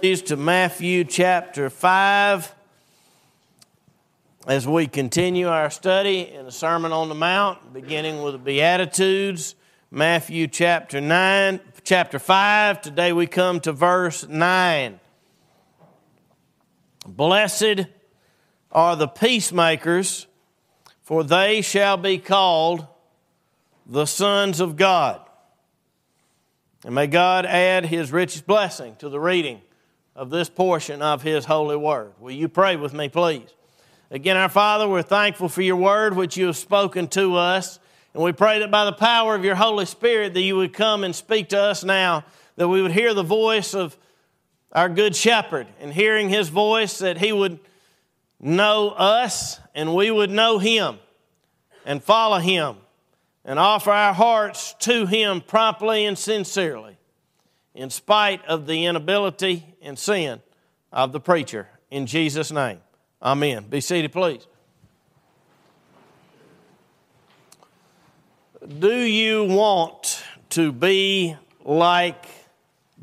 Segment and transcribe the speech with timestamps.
[0.00, 2.54] please, to Matthew chapter 5
[4.46, 9.54] as we continue our study in the Sermon on the Mount, beginning with the Beatitudes.
[9.90, 12.82] Matthew chapter 9, chapter 5.
[12.82, 15.00] Today we come to verse 9.
[17.06, 17.86] Blessed
[18.70, 20.26] are the peacemakers,
[21.02, 22.86] for they shall be called
[23.86, 25.22] the sons of God.
[26.84, 29.62] And may God add his richest blessing to the reading
[30.16, 32.12] of this portion of his holy word.
[32.18, 33.48] Will you pray with me, please?
[34.10, 37.78] Again, our Father, we're thankful for your word which you have spoken to us.
[38.14, 41.04] And we pray that by the power of your Holy Spirit that you would come
[41.04, 42.24] and speak to us now,
[42.56, 43.96] that we would hear the voice of
[44.72, 47.60] our good shepherd, and hearing his voice, that he would
[48.40, 50.98] know us and we would know him
[51.84, 52.76] and follow him
[53.46, 56.95] and offer our hearts to Him promptly and sincerely,
[57.76, 60.40] in spite of the inability and sin
[60.92, 61.68] of the preacher.
[61.90, 62.80] In Jesus' name,
[63.22, 63.64] Amen.
[63.68, 64.46] Be seated, please.
[68.78, 72.26] Do you want to be like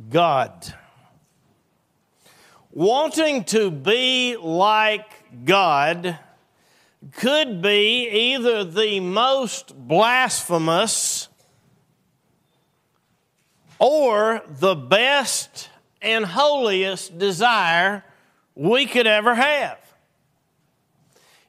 [0.10, 0.74] God?
[2.72, 6.20] Wanting to be like God
[7.12, 11.30] could be either the most blasphemous
[13.84, 15.70] or the best
[16.02, 18.02] and holiest desire
[18.56, 19.78] we could ever have.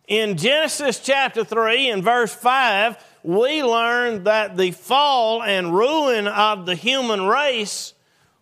[0.08, 6.66] In Genesis chapter 3 and verse 5, we learn that the fall and ruin of
[6.66, 7.94] the human race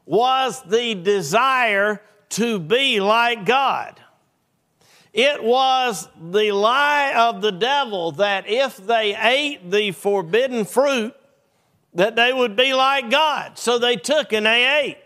[0.07, 4.01] was the desire to be like God.
[5.13, 11.15] It was the lie of the devil that if they ate the forbidden fruit,
[11.95, 13.59] that they would be like God.
[13.59, 14.99] So they took and they ate.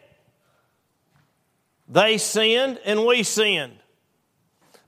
[1.88, 3.76] They sinned and we sinned.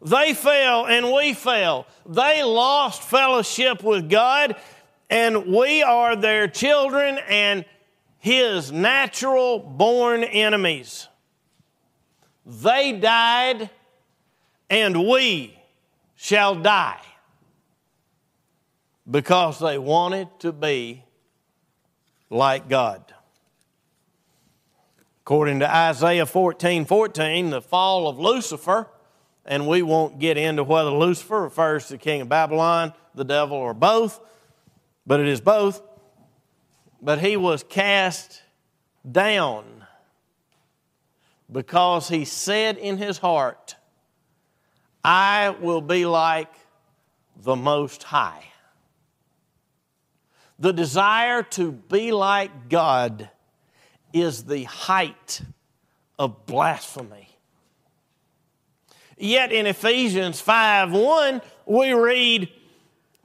[0.01, 1.87] They fell and we fell.
[2.07, 4.57] They lost fellowship with God
[5.11, 7.65] and we are their children and
[8.19, 11.09] his natural born enemies.
[12.45, 13.71] They died
[14.71, 15.59] and we
[16.17, 17.01] shall die
[19.11, 21.05] because they wanted to be
[22.31, 23.03] like God.
[25.23, 28.89] According to Isaiah 14 14, the fall of Lucifer,
[29.45, 33.57] and we won't get into whether Lucifer refers to the king of Babylon, the devil,
[33.57, 34.21] or both,
[35.07, 35.83] but it is both.
[37.01, 38.43] But he was cast
[39.11, 39.85] down
[41.51, 43.77] because he said in his heart,
[45.05, 46.53] I will be like
[47.37, 48.45] the Most High.
[50.59, 53.31] The desire to be like God
[54.13, 55.41] is the height
[56.19, 57.29] of blasphemy.
[59.17, 62.49] Yet in Ephesians 5 1, we read,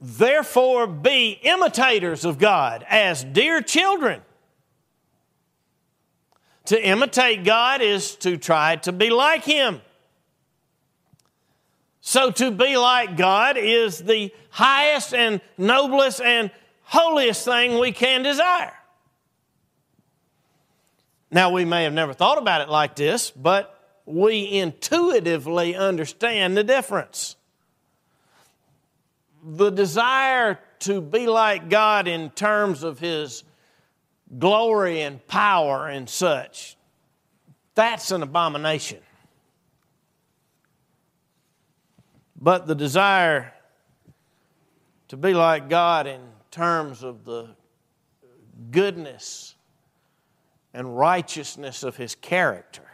[0.00, 4.20] Therefore be imitators of God as dear children.
[6.66, 9.80] To imitate God is to try to be like Him.
[12.00, 16.50] So to be like God is the highest and noblest and
[16.84, 18.74] holiest thing we can desire.
[21.30, 23.70] Now, we may have never thought about it like this, but
[24.06, 27.36] we intuitively understand the difference.
[29.42, 33.42] The desire to be like God in terms of His
[34.38, 36.76] glory and power and such,
[37.74, 39.00] that's an abomination.
[42.40, 43.52] But the desire
[45.08, 46.20] to be like God in
[46.54, 47.48] terms of the
[48.70, 49.56] goodness
[50.72, 52.86] and righteousness of His character,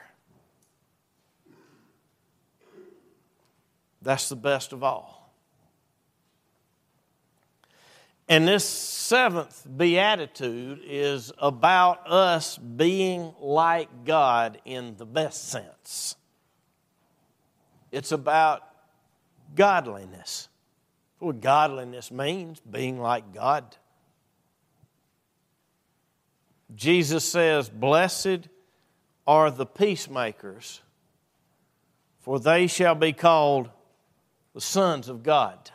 [4.01, 5.21] that's the best of all.
[8.31, 16.15] And this seventh beatitude is about us being like God in the best sense.
[17.91, 18.63] It's about
[19.57, 20.50] godliness.
[21.21, 23.77] What godliness means, being like God.
[26.75, 28.49] Jesus says, Blessed
[29.27, 30.81] are the peacemakers,
[32.21, 33.69] for they shall be called
[34.55, 35.71] the sons of God.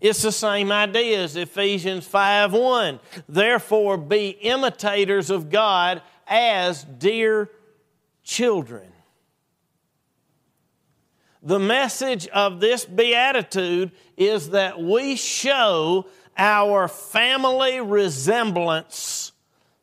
[0.00, 3.00] It's the same idea as Ephesians 5 1.
[3.28, 7.48] Therefore, be imitators of God as dear
[8.24, 8.90] children.
[11.46, 16.06] The message of this beatitude is that we show
[16.36, 19.30] our family resemblance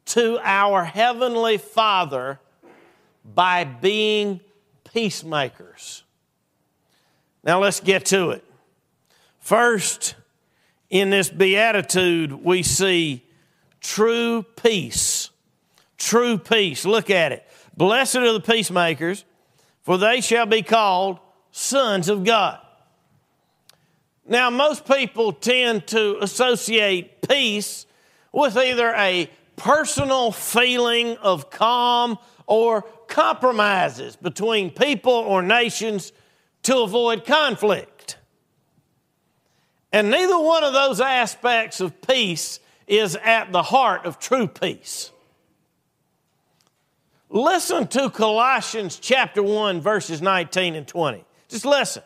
[0.07, 2.41] to our Heavenly Father
[3.23, 4.41] by being
[4.93, 6.03] peacemakers.
[7.45, 8.43] Now let's get to it.
[9.39, 10.15] First,
[10.89, 13.23] in this beatitude, we see
[13.79, 15.29] true peace.
[15.97, 16.83] True peace.
[16.83, 17.47] Look at it.
[17.77, 19.23] Blessed are the peacemakers,
[19.81, 21.19] for they shall be called
[21.53, 22.59] sons of God.
[24.25, 27.85] Now, most people tend to associate peace
[28.31, 32.17] with either a personal feeling of calm
[32.47, 36.11] or compromises between people or nations
[36.63, 38.17] to avoid conflict.
[39.91, 45.11] And neither one of those aspects of peace is at the heart of true peace.
[47.29, 51.25] Listen to Colossians chapter 1, verses 19 and 20.
[51.53, 52.01] Just listen.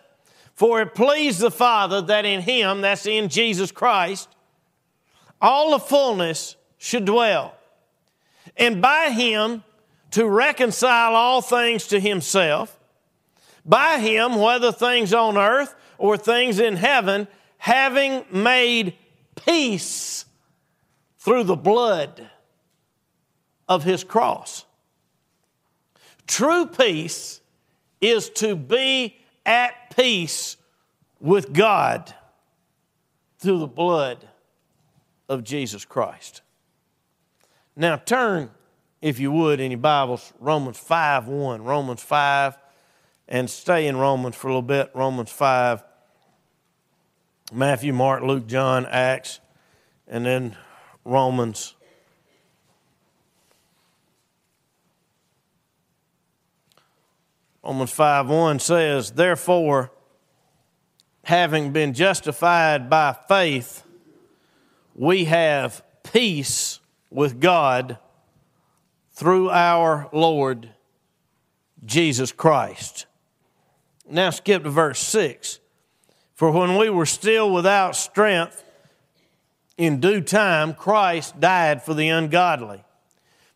[0.55, 4.27] For it pleased the Father that in Him, that's in Jesus Christ,
[5.41, 7.55] all the fullness should dwell,
[8.57, 9.63] and by Him
[10.11, 12.77] to reconcile all things to Himself,
[13.63, 18.95] by Him, whether things on earth or things in heaven, having made
[19.45, 20.25] peace
[21.19, 22.29] through the blood
[23.69, 24.65] of His cross.
[26.27, 27.39] True peace
[28.01, 30.57] is to be at peace
[31.19, 32.13] with God
[33.39, 34.27] through the blood
[35.29, 36.41] of Jesus Christ.
[37.75, 38.51] Now turn,
[39.01, 41.63] if you would, in your Bibles, Romans 5 1.
[41.63, 42.57] Romans 5,
[43.27, 44.91] and stay in Romans for a little bit.
[44.93, 45.83] Romans 5,
[47.53, 49.39] Matthew, Mark, Luke, John, Acts,
[50.07, 50.57] and then
[51.05, 51.75] Romans
[57.67, 59.91] Romans 5 1 says, Therefore,
[61.25, 63.83] having been justified by faith,
[64.95, 66.79] we have peace
[67.09, 67.97] with God
[69.11, 70.69] through our Lord
[71.83, 73.05] Jesus Christ.
[74.09, 75.59] Now skip to verse 6.
[76.35, 78.63] For when we were still without strength,
[79.77, 82.85] in due time Christ died for the ungodly.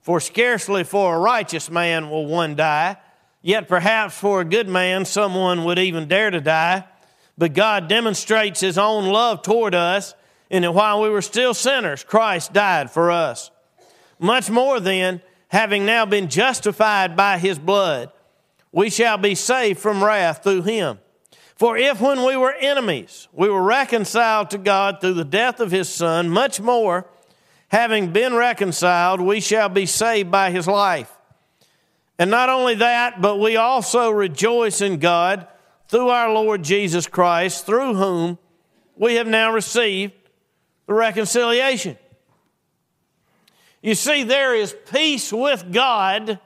[0.02, 2.98] For scarcely for a righteous man will one die
[3.42, 6.86] Yet perhaps for a good man, someone would even dare to die.
[7.38, 10.14] But God demonstrates His own love toward us
[10.50, 13.50] in that while we were still sinners, Christ died for us.
[14.20, 18.12] Much more then, having now been justified by His blood,
[18.72, 21.00] we shall be saved from wrath through Him.
[21.56, 25.72] For if when we were enemies, we were reconciled to God through the death of
[25.72, 27.08] His Son, much more,
[27.70, 31.12] having been reconciled, we shall be saved by His life.
[32.22, 35.48] And not only that, but we also rejoice in God
[35.88, 38.38] through our Lord Jesus Christ, through whom
[38.96, 40.14] we have now received
[40.86, 41.98] the reconciliation.
[43.82, 46.40] You see, there is peace with God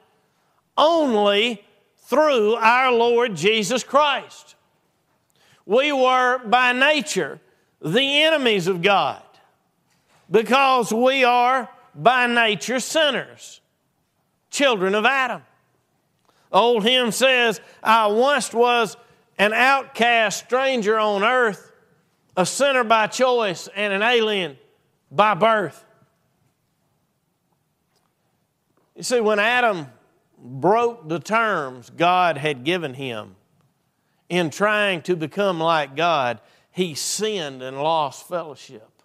[0.77, 1.65] only
[2.03, 4.55] through our Lord Jesus Christ.
[5.65, 7.41] We were by nature
[7.81, 9.21] the enemies of God
[10.31, 13.59] because we are by nature sinners,
[14.49, 15.41] children of Adam.
[16.55, 18.95] Old hymn says, I once was
[19.37, 21.73] an outcast stranger on earth,
[22.37, 24.57] a sinner by choice, and an alien
[25.11, 25.83] by birth.
[28.95, 29.87] You see, when Adam
[30.39, 33.35] broke the terms God had given him
[34.29, 36.39] in trying to become like God,
[36.71, 39.01] he sinned and lost fellowship.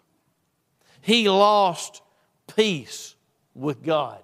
[1.00, 2.00] He lost
[2.46, 3.16] peace
[3.56, 4.22] with God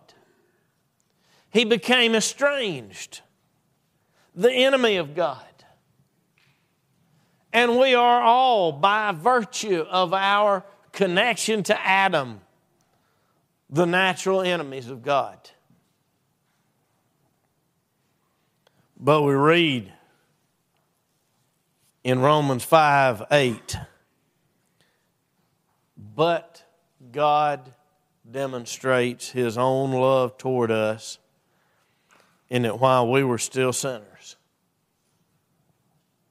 [1.50, 3.20] he became estranged,
[4.34, 5.42] the enemy of God.
[7.52, 12.40] And we are all, by virtue of our connection to Adam,
[13.70, 15.38] the natural enemies of God.
[18.98, 19.92] But we read
[22.04, 23.76] in Romans 5 8,
[26.14, 26.62] but
[27.12, 27.72] God
[28.30, 31.18] demonstrates his own love toward us
[32.48, 34.36] in that while we were still sinners,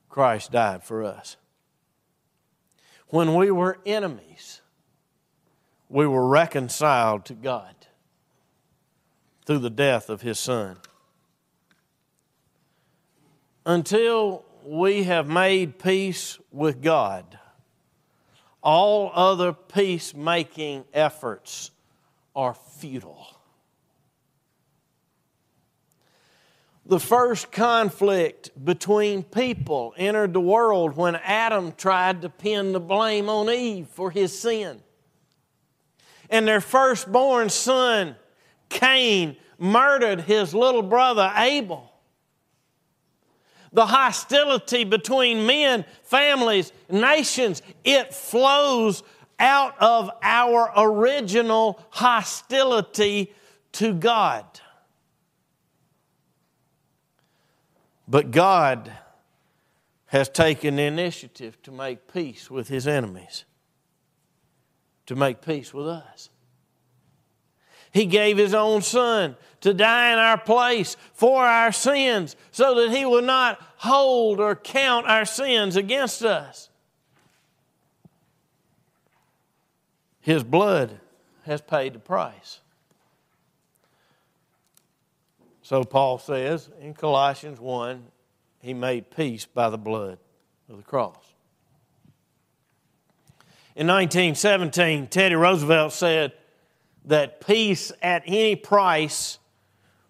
[0.10, 1.38] Christ died for us.
[3.10, 4.62] When we were enemies,
[5.90, 7.76] we were reconciled to God
[9.46, 10.78] through the death of His Son.
[13.66, 17.38] Until we have made peace with God,
[18.62, 21.72] all other peacemaking efforts
[22.36, 23.35] are futile.
[26.88, 33.28] The first conflict between people entered the world when Adam tried to pin the blame
[33.28, 34.84] on Eve for his sin.
[36.30, 38.16] And their firstborn son,
[38.70, 41.92] Cain, murdered his little brother Abel.
[43.74, 49.02] The hostility between men, families, nations, it flows
[49.40, 53.34] out of our original hostility
[53.74, 54.46] to God.
[58.08, 58.92] But God
[60.08, 63.46] has taken the initiative to make peace with his enemies,
[65.08, 66.30] to make peace with us.
[67.92, 72.96] He gave his own son to die in our place for our sins so that
[72.96, 76.70] he would not hold or count our sins against us.
[80.20, 81.00] His blood
[81.46, 82.60] has paid the price.
[85.66, 88.04] So Paul says in Colossians 1
[88.62, 90.20] he made peace by the blood
[90.70, 91.18] of the cross.
[93.76, 96.34] In 1917, Teddy Roosevelt said
[97.06, 99.40] that peace at any price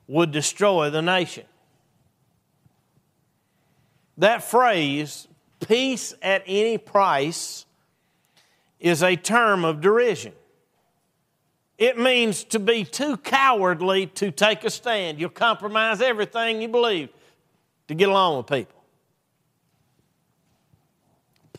[0.07, 1.45] would destroy the nation.
[4.17, 5.25] That phrase,
[5.65, 7.65] peace at any price,
[8.81, 10.33] is a term of derision.
[11.77, 15.19] It means to be too cowardly to take a stand.
[15.19, 17.09] You'll compromise everything you believe
[17.87, 18.81] to get along with people.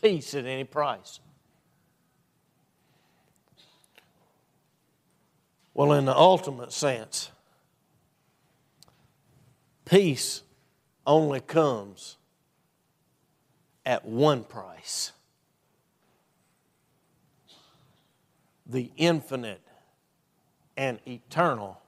[0.01, 1.19] Peace at any price.
[5.73, 7.29] Well, in the ultimate sense,
[9.85, 10.41] peace
[11.05, 12.17] only comes
[13.85, 15.11] at one price
[18.65, 19.61] the infinite
[20.77, 21.81] and eternal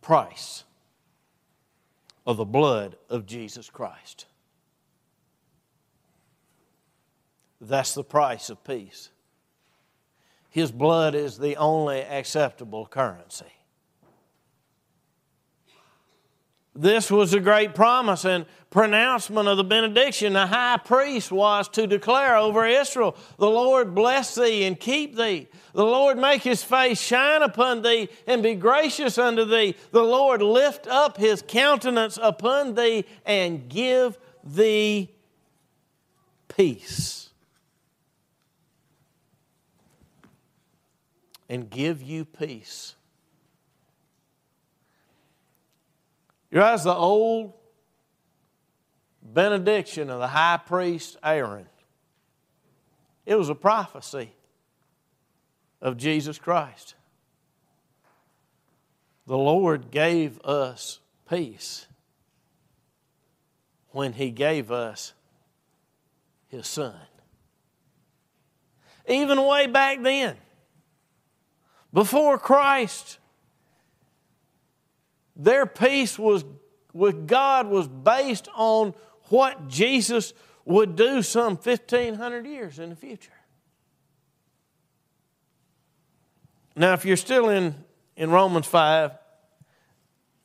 [0.00, 0.64] price
[2.26, 4.26] of the blood of Jesus Christ.
[7.60, 9.10] That's the price of peace.
[10.50, 13.55] His blood is the only acceptable currency.
[16.76, 20.34] This was a great promise and pronouncement of the benediction.
[20.34, 25.48] The high priest was to declare over Israel, The Lord bless thee and keep thee.
[25.72, 29.74] The Lord make his face shine upon thee and be gracious unto thee.
[29.92, 35.10] The Lord lift up his countenance upon thee and give thee
[36.48, 37.30] peace.
[41.48, 42.95] And give you peace.
[46.50, 47.52] You realize the old
[49.22, 51.66] benediction of the high priest Aaron?
[53.24, 54.32] It was a prophecy
[55.80, 56.94] of Jesus Christ.
[59.26, 61.86] The Lord gave us peace
[63.90, 65.12] when He gave us
[66.46, 66.94] His Son.
[69.08, 70.36] Even way back then,
[71.92, 73.18] before Christ,
[75.36, 76.44] their peace was
[76.92, 80.32] with God was based on what Jesus
[80.64, 83.32] would do some 1500 years in the future.
[86.74, 87.74] Now, if you're still in,
[88.16, 89.12] in Romans 5,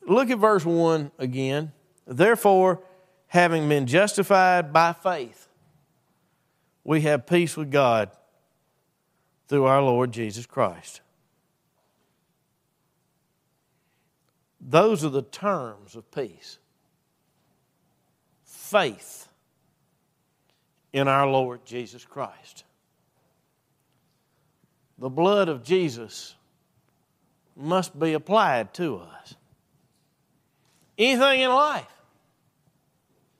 [0.07, 1.71] look at verse 1 again.
[2.05, 2.83] Therefore,
[3.27, 5.47] having been justified by faith,
[6.83, 8.11] we have peace with God
[9.47, 11.01] through our Lord Jesus Christ.
[14.61, 16.59] Those are the terms of peace
[18.45, 19.27] faith
[20.93, 22.63] in our Lord Jesus Christ.
[24.97, 26.35] The blood of Jesus
[27.55, 29.35] must be applied to us.
[30.97, 31.85] Anything in life.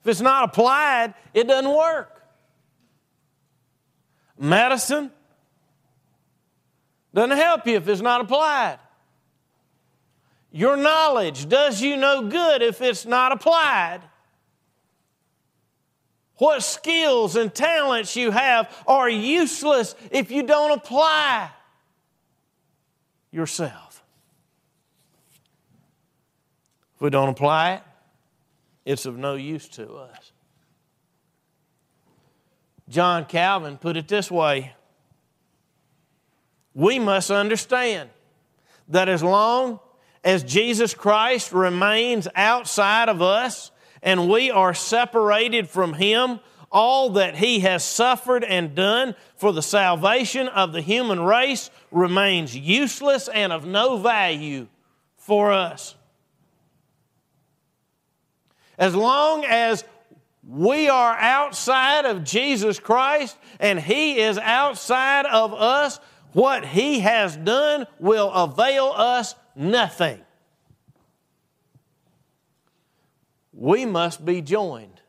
[0.02, 2.22] If it's not applied, it doesn't work.
[4.38, 5.10] Medicine
[7.14, 8.78] doesn't help you if it's not applied.
[10.52, 14.00] Your knowledge does you no good if it's not applied.
[16.36, 21.50] What skills and talents you have are useless if you don't apply
[23.30, 24.02] yourself.
[26.96, 27.82] If we don't apply it,
[28.84, 30.32] it's of no use to us.
[32.90, 34.74] John Calvin put it this way
[36.74, 38.10] We must understand
[38.88, 39.80] that as long
[40.24, 43.70] as Jesus Christ remains outside of us
[44.02, 49.62] and we are separated from Him, all that He has suffered and done for the
[49.62, 54.66] salvation of the human race remains useless and of no value
[55.16, 55.94] for us.
[58.78, 59.84] As long as
[60.48, 66.00] we are outside of Jesus Christ and He is outside of us,
[66.32, 70.22] what He has done will avail us nothing.
[73.52, 75.00] we must be joined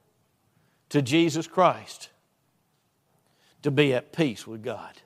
[0.89, 2.09] to Jesus Christ
[3.61, 5.01] to be at peace with God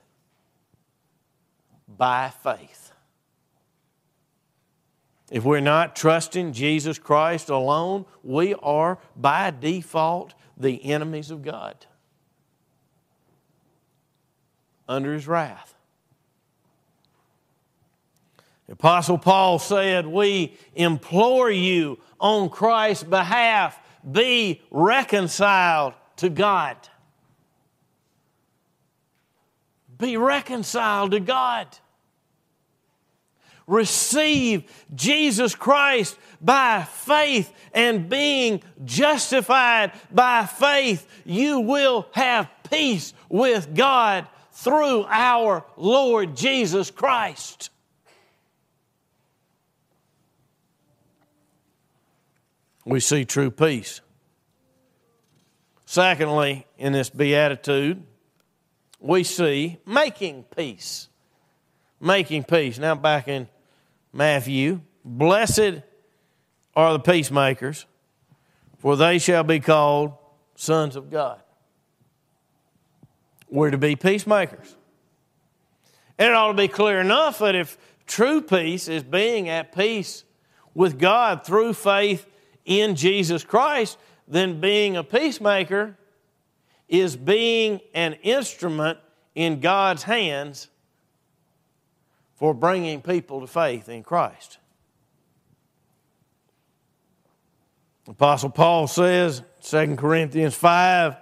[1.88, 2.92] by faith.
[5.30, 11.86] If we're not trusting Jesus Christ alone, we are by default the enemies of God
[14.88, 15.74] under his wrath.
[18.68, 26.76] The Apostle Paul said, We implore you on Christ's behalf, be reconciled to God.
[29.96, 31.66] Be reconciled to God.
[33.66, 43.74] Receive Jesus Christ by faith and being justified by faith, you will have peace with
[43.74, 47.70] God through our Lord Jesus Christ.
[52.88, 54.00] We see true peace.
[55.84, 58.02] Secondly, in this beatitude,
[58.98, 61.10] we see making peace.
[62.00, 62.78] Making peace.
[62.78, 63.46] Now, back in
[64.10, 65.82] Matthew, blessed
[66.74, 67.84] are the peacemakers,
[68.78, 70.14] for they shall be called
[70.54, 71.42] sons of God.
[73.50, 74.74] We're to be peacemakers.
[76.18, 77.76] And it ought to be clear enough that if
[78.06, 80.24] true peace is being at peace
[80.72, 82.24] with God through faith
[82.68, 83.98] in Jesus Christ,
[84.28, 85.96] then being a peacemaker
[86.86, 88.98] is being an instrument
[89.34, 90.68] in God's hands
[92.36, 94.58] for bringing people to faith in Christ.
[98.06, 101.16] Apostle Paul says, 2 Corinthians 5,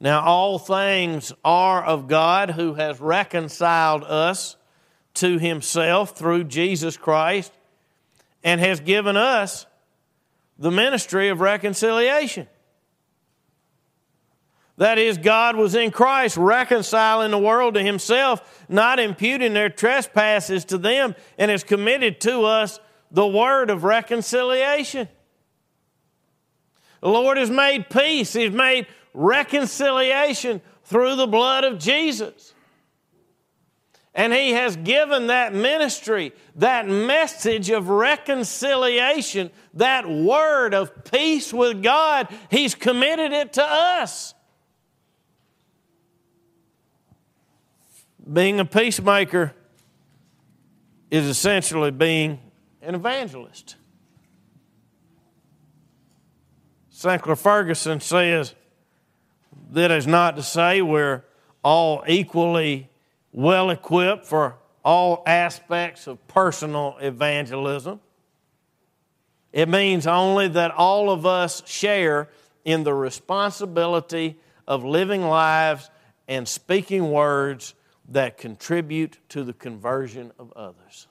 [0.00, 4.56] now all things are of God who has reconciled us
[5.14, 7.52] to himself through Jesus Christ
[8.44, 9.66] and has given us
[10.58, 12.48] the ministry of reconciliation.
[14.78, 20.64] That is, God was in Christ reconciling the world to Himself, not imputing their trespasses
[20.66, 22.78] to them, and has committed to us
[23.10, 25.08] the word of reconciliation.
[27.00, 32.54] The Lord has made peace, He's made reconciliation through the blood of Jesus.
[34.18, 41.84] And He has given that ministry, that message of reconciliation, that word of peace with
[41.84, 44.34] God, He's committed it to us.
[48.30, 49.54] Being a peacemaker
[51.12, 52.40] is essentially being
[52.82, 53.76] an evangelist.
[56.90, 58.56] Sinclair Ferguson says
[59.70, 61.22] that is not to say we're
[61.62, 62.90] all equally
[63.32, 68.00] well equipped for all aspects of personal evangelism.
[69.52, 72.28] It means only that all of us share
[72.64, 75.90] in the responsibility of living lives
[76.26, 77.74] and speaking words
[78.10, 81.06] that contribute to the conversion of others.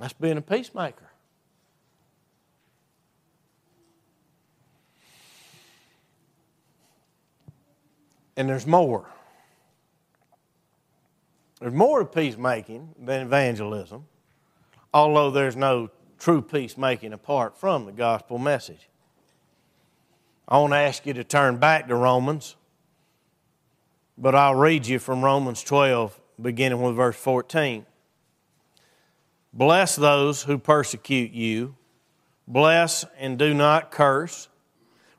[0.00, 1.13] That's being a peacemaker.
[8.36, 9.08] And there's more.
[11.60, 14.06] There's more to peacemaking than evangelism,
[14.92, 18.88] although there's no true peacemaking apart from the gospel message.
[20.46, 22.56] I want to ask you to turn back to Romans,
[24.18, 27.86] but I'll read you from Romans 12, beginning with verse 14.
[29.52, 31.76] Bless those who persecute you,
[32.46, 34.48] bless and do not curse.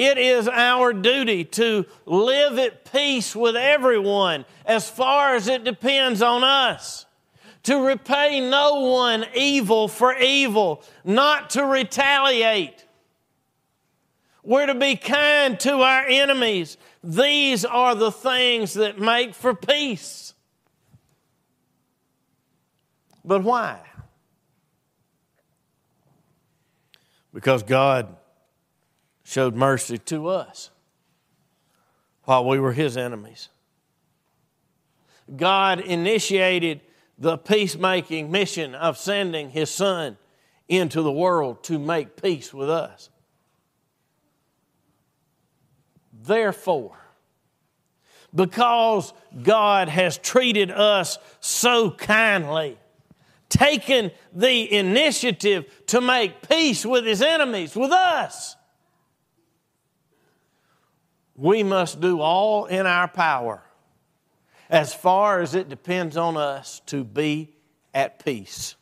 [0.00, 6.22] It is our duty to live at peace with everyone as far as it depends
[6.22, 7.04] on us,
[7.64, 12.86] to repay no one evil for evil, not to retaliate.
[14.42, 16.78] We're to be kind to our enemies.
[17.04, 20.32] These are the things that make for peace.
[23.22, 23.82] But why?
[27.34, 28.16] Because God
[29.30, 30.70] showed mercy to us
[32.24, 33.48] while we were His enemies.
[35.36, 36.80] God initiated
[37.16, 40.18] the peacemaking mission of sending His Son
[40.68, 43.08] into the world to make peace with us.
[46.12, 46.98] Therefore,
[48.34, 52.78] because God has treated us so kindly,
[53.48, 58.56] taken the initiative to make peace with his enemies, with us,
[61.40, 63.62] we must do all in our power,
[64.68, 67.54] as far as it depends on us, to be
[67.94, 68.76] at peace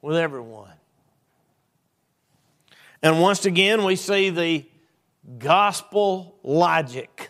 [0.00, 0.72] with everyone.
[3.02, 4.64] And once again, we see the
[5.38, 7.28] gospel logic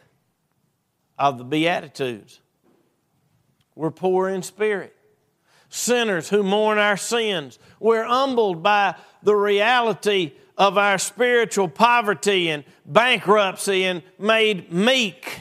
[1.19, 2.41] of the Beatitudes.
[3.75, 4.95] We're poor in spirit,
[5.69, 7.59] sinners who mourn our sins.
[7.81, 15.41] We're humbled by the reality of our spiritual poverty and bankruptcy and made meek.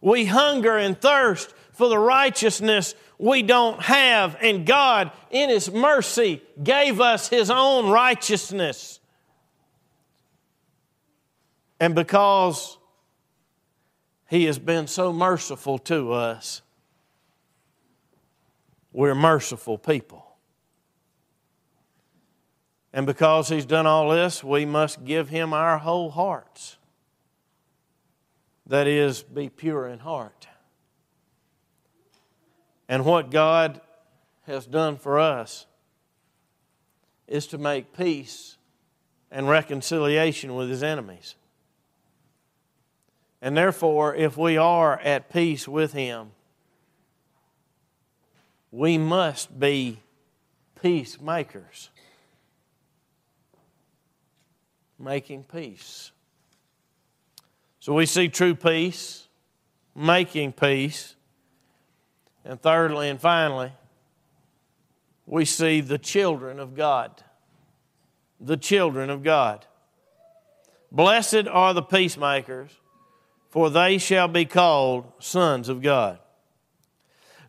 [0.00, 6.42] We hunger and thirst for the righteousness we don't have, and God, in His mercy,
[6.62, 8.98] gave us His own righteousness.
[11.78, 12.78] And because
[14.30, 16.62] He has been so merciful to us,
[18.90, 20.29] we're merciful people.
[22.92, 26.76] And because He's done all this, we must give Him our whole hearts.
[28.66, 30.48] That is, be pure in heart.
[32.88, 33.80] And what God
[34.46, 35.66] has done for us
[37.28, 38.56] is to make peace
[39.30, 41.36] and reconciliation with His enemies.
[43.40, 46.32] And therefore, if we are at peace with Him,
[48.72, 50.00] we must be
[50.80, 51.90] peacemakers.
[55.00, 56.12] Making peace.
[57.80, 59.26] So we see true peace,
[59.96, 61.16] making peace,
[62.44, 63.72] and thirdly and finally,
[65.26, 67.22] we see the children of God.
[68.38, 69.64] The children of God.
[70.92, 72.70] Blessed are the peacemakers
[73.50, 76.18] for they shall be called sons of God.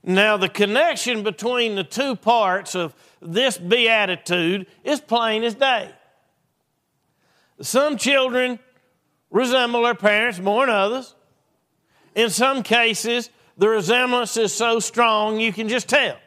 [0.04, 5.92] Now, the connection between the two parts of this beatitude is plain as day.
[7.62, 8.60] Some children
[9.30, 11.15] resemble their parents more than others.
[12.15, 16.17] In some cases, the resemblance is so strong you can just tell.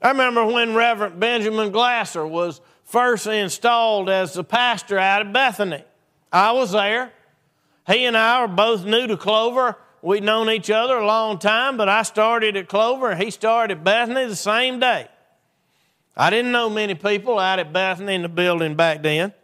[0.00, 5.84] I remember when Reverend Benjamin Glasser was first installed as the pastor out of Bethany.
[6.32, 7.12] I was there.
[7.86, 9.76] He and I are both new to Clover.
[10.02, 13.78] We'd known each other a long time, but I started at Clover and he started
[13.78, 15.08] at Bethany the same day.
[16.16, 19.34] I didn't know many people out at Bethany in the building back then.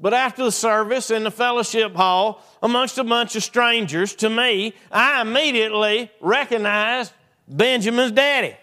[0.00, 4.74] But after the service in the fellowship hall, amongst a bunch of strangers, to me,
[4.90, 7.12] I immediately recognized
[7.46, 8.56] Benjamin's daddy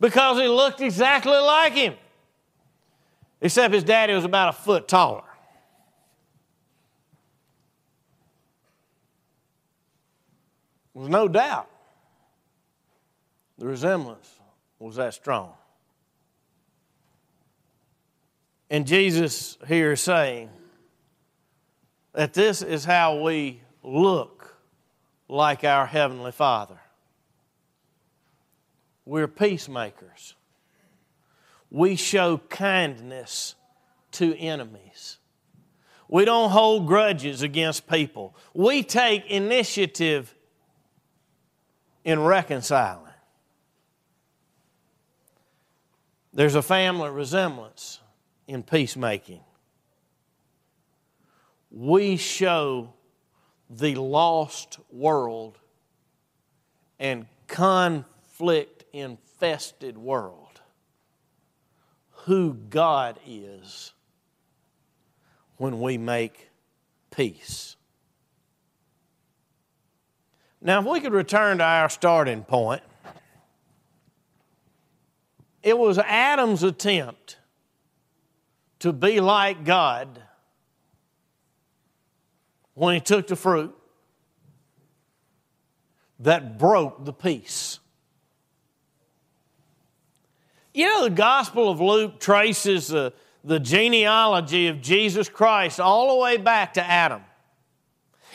[0.00, 1.94] because he looked exactly like him,
[3.40, 5.22] except his daddy was about a foot taller.
[10.94, 11.70] There was no doubt
[13.58, 14.30] the resemblance
[14.78, 15.52] was that strong.
[18.70, 20.50] And Jesus here is saying
[22.12, 24.56] that this is how we look
[25.28, 26.78] like our Heavenly Father.
[29.04, 30.34] We're peacemakers.
[31.70, 33.54] We show kindness
[34.12, 35.18] to enemies.
[36.08, 38.34] We don't hold grudges against people.
[38.54, 40.34] We take initiative
[42.04, 43.07] in reconciling.
[46.38, 47.98] There's a family resemblance
[48.46, 49.40] in peacemaking.
[51.68, 52.92] We show
[53.68, 55.58] the lost world
[57.00, 60.60] and conflict infested world
[62.10, 63.92] who God is
[65.56, 66.50] when we make
[67.10, 67.74] peace.
[70.62, 72.82] Now, if we could return to our starting point,
[75.62, 77.38] it was Adam's attempt
[78.80, 80.22] to be like God
[82.74, 83.74] when he took the fruit
[86.20, 87.80] that broke the peace.
[90.72, 96.22] You know, the Gospel of Luke traces the, the genealogy of Jesus Christ all the
[96.22, 97.22] way back to Adam.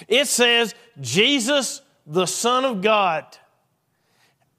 [0.08, 3.26] It says, Jesus, the Son of God.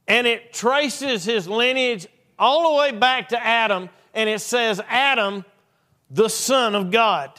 [0.07, 2.07] And it traces his lineage
[2.39, 5.45] all the way back to Adam, and it says, Adam,
[6.11, 7.31] the Son of God.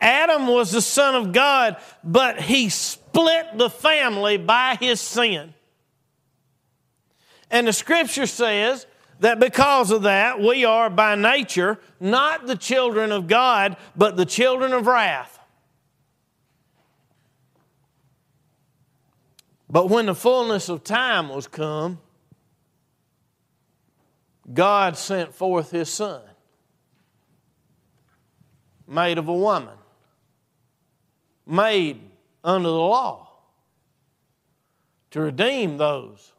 [0.00, 5.52] Adam was the Son of God, but he split the family by his sin.
[7.50, 8.86] And the scripture says
[9.18, 14.24] that because of that, we are by nature not the children of God, but the
[14.24, 15.39] children of wrath.
[19.70, 22.00] But when the fullness of time was come,
[24.52, 26.22] God sent forth his son,
[28.88, 29.76] made of a woman,
[31.46, 32.00] made
[32.42, 33.28] under the law,
[35.12, 36.32] to redeem those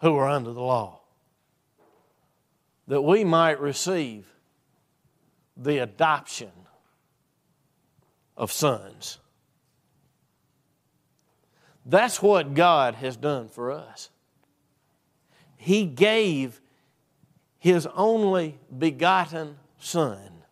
[0.00, 1.00] who were under the law,
[2.86, 4.32] that we might receive
[5.56, 6.52] the adoption
[8.36, 9.18] of sons.
[11.88, 14.10] That's what God has done for us.
[15.56, 16.60] He gave
[17.58, 20.44] His only begotten Son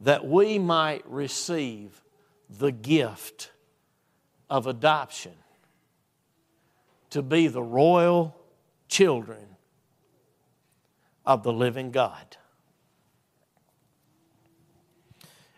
[0.00, 2.02] that we might receive
[2.48, 3.52] the gift
[4.48, 5.32] of adoption
[7.10, 8.34] to be the royal
[8.88, 9.56] children
[11.26, 12.36] of the living God.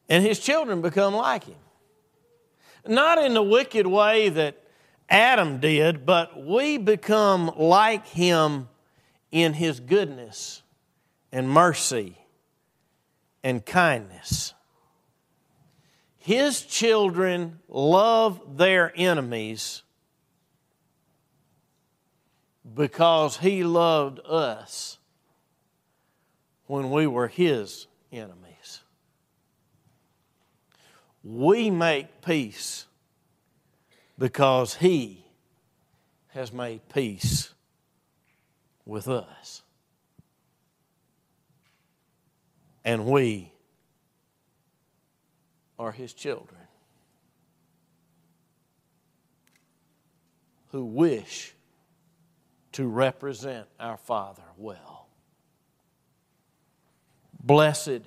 [0.09, 1.64] And his children become like him.
[2.87, 4.63] Not in the wicked way that
[5.09, 8.69] Adam did, but we become like him
[9.31, 10.63] in his goodness
[11.33, 12.19] and mercy
[13.43, 14.55] and kindness.
[16.19, 19.83] His children love their enemies
[22.75, 24.99] because he loved us
[26.67, 28.54] when we were his enemies.
[31.25, 32.85] We make peace
[34.19, 35.25] because he
[36.29, 37.55] has made peace
[38.85, 39.63] with us.
[42.85, 43.53] And we
[45.79, 46.61] are his children
[50.73, 51.55] who wish
[52.73, 55.07] to represent our Father well.
[57.43, 58.03] Blessed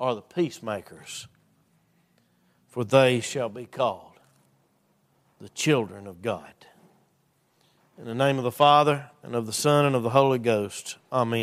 [0.00, 1.28] are the peacemakers,
[2.72, 4.18] for they shall be called
[5.42, 6.54] the children of God.
[7.98, 10.96] In the name of the Father, and of the Son, and of the Holy Ghost,
[11.12, 11.40] Amen.